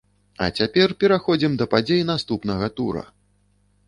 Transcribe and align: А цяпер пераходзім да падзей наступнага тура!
А 0.43 0.45
цяпер 0.61 0.93
пераходзім 1.03 1.53
да 1.59 1.67
падзей 1.73 2.01
наступнага 2.11 2.71
тура! 2.81 3.03